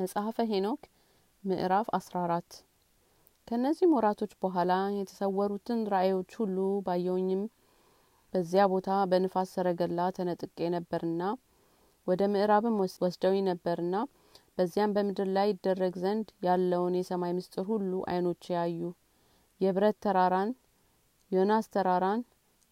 መጽሐፈ 0.00 0.36
ሄኖክ 0.50 0.82
ምዕራፍ 1.44 1.86
አስራ 1.96 2.14
አራት። 2.22 2.50
ከእነዚህም 3.48 3.94
ወራቶች 3.96 4.32
በኋላ 4.42 4.72
የተሰወሩትን 4.94 5.80
ራእዮች 5.92 6.30
ሁሉ 6.38 6.56
ባየውኝም 6.86 7.42
በዚያ 8.34 8.64
ቦታ 8.72 8.88
በንፋስ 9.10 9.52
ሰረገላ 9.54 10.06
ተነጥቄ 10.18 10.70
ነበርና 10.76 11.22
ወደ 12.06 12.30
ምዕራብም 12.34 12.78
ወስደውኝ 13.04 13.42
ነበርና 13.50 13.94
በዚያም 14.56 14.94
በምድር 14.96 15.30
ላይ 15.32 15.48
ይደረግ 15.52 15.94
ዘንድ 16.04 16.30
ያለውን 16.46 16.98
የሰማይ 17.00 17.34
ምስጢር 17.38 17.66
ሁሉ 17.72 17.92
አይኖቼ 18.10 18.44
ያዩ 18.56 18.80
የብረት 19.60 20.00
ተራራን 20.06 20.50
ዮናስ 21.30 21.68
ተራራን 21.74 22.22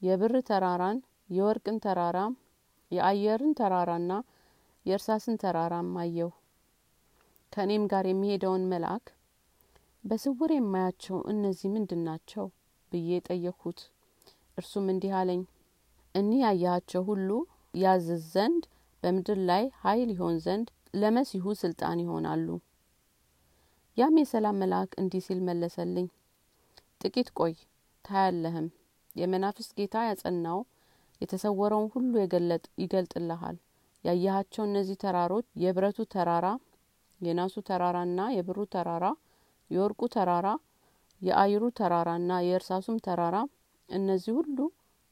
የብር 0.02 0.36
ተራራን 0.50 0.98
የወርቅን 1.30 1.80
ተራራ 1.86 2.18
የአየርን 2.90 3.54
ተራራና 3.54 4.12
የእርሳስን 4.86 5.36
ተራራም 5.36 5.90
አየሁ 6.00 6.30
ከእኔም 7.52 7.84
ጋር 7.92 8.06
የሚሄደውን 8.08 8.64
መልአክ 8.70 9.04
በስውር 10.04 10.50
የማያቸው 10.54 11.18
እነዚህ 11.32 11.68
ምንድን 11.74 12.02
ናቸው 12.08 12.46
ብዬ 12.92 13.18
ጠየቅሁት። 13.26 13.80
እርሱም 14.58 14.86
እንዲህ 14.92 15.12
አለኝ 15.18 15.40
እኒህ 16.14 16.40
ያያቸው 16.44 17.02
ሁሉ 17.08 17.30
ያዝዝ 17.74 18.22
ዘንድ 18.34 18.62
በምድር 19.02 19.38
ላይ 19.50 19.64
ኃይል 19.82 20.08
ይሆን 20.14 20.36
ዘንድ 20.46 20.68
ለመሲሁ 20.94 21.54
ስልጣን 21.60 21.98
ይሆናሉ። 22.04 22.46
ያም 23.96 24.16
የሰላም 24.20 24.58
መልአክ 24.62 24.90
እንዲህ 25.00 25.22
ሲል 25.26 25.40
መለሰልኝ 25.48 26.06
ጥቂት 27.02 27.28
ቆይ 27.38 27.54
ታያለህም። 28.04 28.68
የመናፍስት 29.16 29.72
ጌታ 29.78 29.96
ያጸናው 30.08 30.58
የተሰወረውን 31.20 31.88
ሁሉ 31.94 32.12
ይገልጥልሃል። 32.82 33.56
ያየሃቸው 34.04 34.64
እነዚህ 34.66 34.96
ተራሮች 35.02 35.46
የብረቱ 35.62 36.00
ተራራ 36.12 36.46
የናሱ 37.20 37.56
ተራራና 37.68 38.20
የብሩ 38.34 38.58
ተራራ 38.74 39.06
የወርቁ 39.70 40.02
ተራራ 40.14 40.48
የአይሩ 41.22 41.64
ተራራና 41.78 42.32
የእርሳሱም 42.46 42.98
ተራራ 43.06 43.36
እነዚህ 43.88 44.32
ሁሉ 44.38 44.58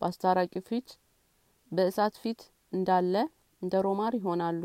በአስታራቂው 0.01 0.65
ፊት 0.69 0.89
በእሳት 1.73 2.15
ፊት 2.23 2.41
እንዳለ 2.73 3.15
እንደ 3.63 3.75
ሮማር 3.87 4.15
ይሆናሉ። 4.19 4.63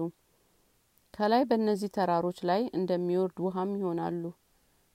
ከላይ 1.13 1.43
በእነዚህ 1.49 1.89
ተራሮች 1.95 2.39
ላይ 2.49 2.61
እንደሚወርድ 2.77 3.37
ውሃም 3.45 3.71
ይሆናሉ። 3.77 4.23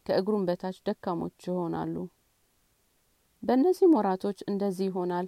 ከእግሩም 0.06 0.46
በታች 0.48 0.76
ደካሞች 0.86 1.38
ይሆናሉ። 1.48 1.94
በእነዚህም 3.42 3.96
ወራቶች 3.98 4.38
እንደዚህ 4.48 4.86
ይሆናል። 4.90 5.26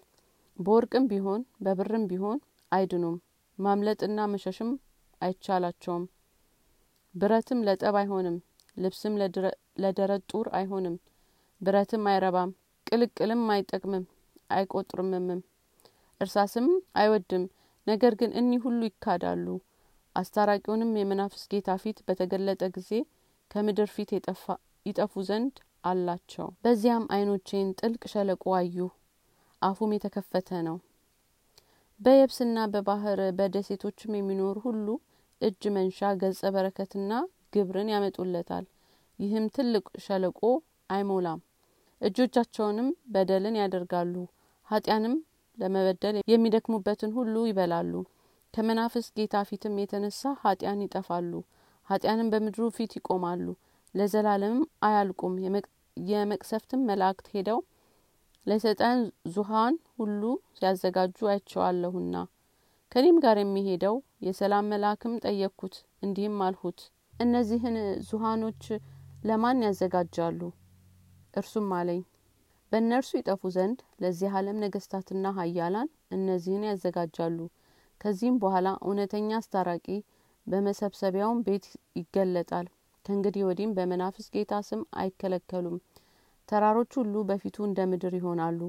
በወርቅም 0.58 1.04
ቢሆን 1.10 1.42
በብርም 1.60 2.04
ቢሆን 2.10 2.38
አይድኑም። 2.72 3.16
ማምለጥና 3.58 4.20
መሸሽም 4.32 4.70
አይቻላቸውም 5.20 6.04
ብረትም 7.18 7.60
ለጠብ 7.66 7.96
አይሆንም 7.96 8.36
ልብስም 8.76 9.14
ለደረት 9.82 10.24
ጡር 10.30 10.46
አይሆንም። 10.58 10.96
ብረትም 11.60 12.04
አይረባም 12.10 12.50
ቅልቅልም 12.86 13.42
አይጠቅምም 13.54 14.04
አይቆጥርምምም። 14.50 15.40
እርሳስም 16.20 16.66
አይወድም 17.00 17.44
ነገር 17.86 18.12
ግን 18.20 18.30
እኒህ 18.40 18.60
ሁሉ 18.66 18.80
ይካዳሉ። 18.88 19.46
አስታራቂውንም 20.16 20.92
የመናፍስ 20.98 21.42
ጌታ 21.52 21.76
ፊት 21.82 21.98
በተገለጠ 22.06 22.62
ጊዜ 22.76 22.90
ከምድር 23.50 23.90
ፊት 23.94 24.10
ይጠፉ 24.86 25.14
ዘንድ 25.28 25.56
አላቸው። 25.84 26.46
በዚያም 26.64 27.04
አይኖቼን 27.14 27.68
ጥልቅ 27.80 28.02
ሸለቆ 28.12 28.44
አዩ 28.58 28.78
አፉም 29.62 29.92
የተከፈተ 29.94 30.48
ነው። 30.68 30.76
በየብስና 32.00 32.58
በባህር 32.72 33.20
በደሴቶችም 33.38 34.16
የሚኖሩ 34.16 34.56
ሁሉ 34.66 34.86
እጅ 35.40 35.62
መንሻ 35.74 36.10
ገጸ 36.20 36.42
በረከትና 36.54 37.12
ግብርን 37.54 37.90
ያመጡለታል። 37.92 38.64
ይህም 39.18 39.46
ትልቅ 39.56 39.84
ሸለቆ 40.04 40.40
አይሞላም። 40.90 41.40
እጆቻቸውንም 42.00 42.88
በደልን 43.14 43.56
ያደርጋሉ። 43.60 44.14
ኃጢያንም 44.68 45.14
ለመበደል 45.58 46.16
የሚደክሙበትን 46.32 47.12
ሁሉ 47.16 47.34
ይበላሉ። 47.48 47.92
ከመናፍስ 48.54 49.06
ጌታ 49.16 49.36
ፊትም 49.48 49.74
የተነሳ 49.80 50.32
ኃጢያን 50.42 50.84
ይጠፋሉ። 50.84 51.32
ኃጢያንም 51.88 52.30
በምድሩ 52.32 52.64
ፊት 52.76 52.92
ይቆማሉ። 52.98 53.46
ለዘላለምም 53.94 54.62
አያልቁም። 54.82 55.34
የመቅሰፍትም 55.96 56.86
መላእክት 56.88 57.26
ሄደው 57.34 57.60
ለሰይጣን 58.46 58.98
ዙሃን 59.34 59.74
ሁሉ 59.96 60.22
ሲያዘጋጁ 60.58 61.18
አይቸዋለሁና 61.32 62.14
ከኔም 62.92 63.16
ጋር 63.24 63.36
የሚሄደው 63.40 63.96
የሰላም 64.20 64.68
መልአክም 64.70 65.12
ጠየቅኩት 65.24 65.74
እንዲህም 66.02 66.38
አልሁት 66.46 66.80
እነዚህን 67.14 67.76
ዙሃኖች 68.08 68.64
ለማን 69.24 69.62
ያዘጋጃሉ? 69.66 70.40
እርሱም 71.34 71.68
አለኝ 71.78 72.00
በእነርሱ 72.72 73.10
ይጠፉ 73.18 73.50
ዘንድ 73.54 73.78
ለዚህ 74.02 74.34
ዓለም 74.38 74.58
ነገስታትና 74.64 75.32
ሀያላን 75.38 75.88
እነዚህን 76.16 76.66
ያዘጋጃሉ። 76.68 77.38
ከዚህም 78.00 78.36
በኋላ 78.42 78.68
እውነተኛ 78.84 79.30
አስታራቂ 79.38 79.86
በመሰብሰቢያውም 80.46 81.40
ቤት 81.46 81.66
ይገለጣል። 81.98 82.66
ከእንግዲህ 83.04 83.46
ወዲህም 83.48 83.74
በመናፍስ 83.76 84.26
ጌታ 84.34 84.54
ስም 84.68 84.82
አይከለከሉም። 85.00 85.78
ተራሮች 86.48 86.92
ሁሉ 87.00 87.14
በፊቱ 87.28 87.56
እንደ 87.66 87.80
ምድር 87.90 88.14
ይሆናሉ 88.18 88.60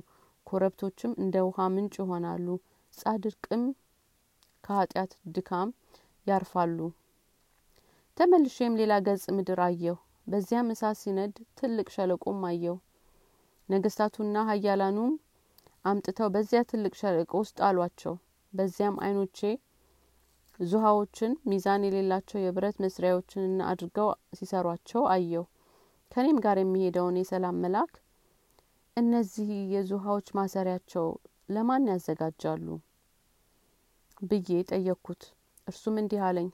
ኮረብቶችም 0.47 1.11
እንደ 1.23 1.37
ውሃ 1.47 1.67
ምንጭ 1.73 1.95
ይሆናሉ 2.01 2.47
ጻድቅም 2.93 3.63
ከኃጢአት 4.69 5.11
ድካም 5.35 5.69
ያርፋሉ። 6.27 6.79
ተመልሼም 8.17 8.73
ሌላ 8.79 8.93
ገጽ 9.05 9.23
ምድር 9.35 9.59
አየሁ። 9.65 9.95
በዚያም 10.27 10.67
እሳት 10.73 10.97
ሲነድ 10.99 11.35
ትልቅ 11.59 11.87
ሸለቆም 11.95 12.41
አየሁ። 12.49 12.75
ነገስታቱና 13.69 14.37
ሀያላኑም 14.49 15.13
አምጥተው 15.85 16.29
በዚያ 16.35 16.61
ትልቅ 16.71 16.93
ሸለቆ 17.01 17.31
ውስጥ 17.41 17.57
አሏቸው። 17.67 18.15
በዚያም 18.53 18.99
አይኖቼ 19.05 19.39
ዙሃዎችን 20.59 21.33
ሚዛን 21.49 21.85
የሌላቸው 21.87 22.39
የብረት 22.41 22.77
መስሪያዎችንና 22.83 23.59
አድርገው 23.71 24.09
ሲሰሯቸው 24.33 25.03
አየሁ። 25.13 25.43
ከኔም 26.11 26.39
ጋር 26.45 26.59
የሚሄደውን 26.61 27.19
የሰላም 27.19 27.61
መልአክ 27.63 27.93
እነዚህ 28.97 29.49
የዙሃዎች 29.73 30.29
ማሰሪያቸው 30.37 31.07
ለማን 31.49 31.89
ያዘጋጃሉ 31.91 32.67
ብዬ 34.21 34.61
ጠየቅኩት። 34.69 35.21
እርሱም 35.67 35.95
እንዲህ 36.01 36.21
አለኝ። 36.27 36.47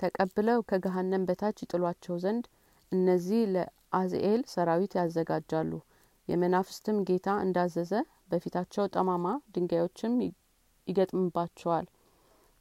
ተቀብለው 0.00 0.58
ከገሀነም 0.68 1.26
በታች 1.28 1.56
ይጥሏቸው 1.64 2.16
ዘንድ 2.18 2.44
እነዚህ 2.92 3.40
ለአዝኤል 3.54 4.42
ሰራዊት 4.52 4.92
ያዘጋጃሉ። 4.98 5.72
የመናፍስትም 6.28 6.98
ጌታ 7.08 7.28
እንዳዘዘ 7.44 7.92
በፊታቸው 8.30 8.84
ጠማማ 8.94 9.26
ድንጋዮችም 9.54 10.14
ይገጥምባቸዋል። 10.88 11.86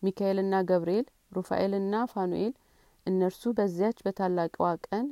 ሚካኤልና 0.04 0.56
ገብርኤል 0.70 1.06
ሩፋኤልና 1.36 1.96
ፋኑኤል 2.12 2.54
እነርሱ 3.06 3.52
በዚያች 3.58 3.98
በታላቅዋ 4.06 4.68
ቀን 4.88 5.08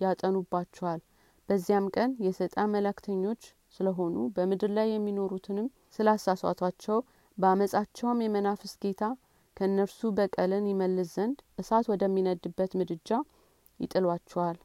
ያጠኑባቸዋል። 0.00 1.00
በዚያም 1.48 1.86
ቀን 1.96 2.10
የሰይጣን 2.26 2.72
መላእክተኞች 2.74 3.42
ስለሆኑ 3.76 4.16
በምድር 4.36 4.70
ላይ 4.78 4.88
የሚኖሩትንም 4.90 5.66
ስላሳሷቷቸው 5.96 6.98
በአመጻቸውም 7.38 8.22
የመናፍስ 8.24 8.72
ጌታ 8.82 9.02
ከእነርሱ 9.56 10.10
በቀልን 10.16 10.64
ይመልስ 10.70 11.10
ዘንድ 11.14 11.38
እሳት 11.58 11.86
ወደሚነድበት 11.92 12.72
ምድጃ 12.80 13.10
ይጥሏቸዋል። 13.80 14.56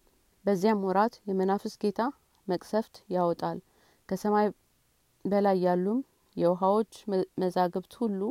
በዚያም 0.45 0.83
ወራት 0.87 1.15
የመናፍስ 1.29 1.73
ጌታ 1.83 2.01
መቅሰፍት 2.47 2.95
ያወጣል። 3.15 3.57
ከሰማይ 4.09 4.47
በላይ 5.25 5.57
ያሉም 5.65 5.99
የውሃዎች 6.35 6.93
መዛግብት 7.41 7.93
ሁሉ 8.01 8.21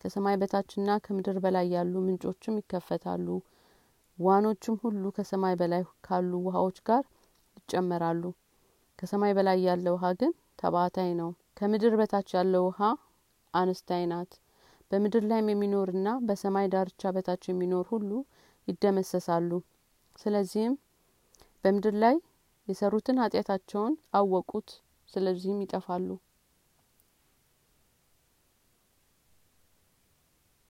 ከሰማይ 0.00 0.36
በታችና 0.40 0.90
ከምድር 1.04 1.36
በላይ 1.44 1.66
ያሉ 1.74 1.94
ምንጮችም 2.06 2.58
ይከፈታሉ። 2.60 3.26
ዋኖችም 4.18 4.74
ሁሉ 4.82 5.04
ከሰማይ 5.16 5.54
በላይ 5.60 5.82
ካሉ 6.06 6.32
ውሃዎች 6.46 6.78
ጋር 6.88 7.02
ይጨመራሉ። 7.56 8.24
ከሰማይ 8.98 9.32
በላይ 9.38 9.58
ያለ 9.66 9.86
ውሃ 9.94 10.06
ግን 10.20 10.32
ተባታይ 10.60 11.10
ነው። 11.20 11.30
ከምድር 11.56 11.94
በታች 12.00 12.28
ያለው 12.36 12.64
ውሃ 12.68 12.80
አነስታይ 13.54 14.04
ናት። 14.10 14.32
በምድር 14.90 15.24
ላይም 15.30 15.48
የሚኖርና 15.50 16.08
በሰማይ 16.26 16.66
ዳርቻ 16.72 17.12
በታች 17.14 17.44
የሚኖር 17.48 17.86
ሁሉ 17.92 18.10
ይደመሰሳሉ። 18.68 19.50
ስለዚህም 20.18 20.74
በምድር 21.64 21.94
ላይ 22.02 22.16
የሰሩትን 22.68 23.20
ኃጢአታቸውን 23.22 23.94
አወቁት። 24.14 24.68
ስለዚህም 25.08 25.62
ይጠፋሉ 25.64 26.08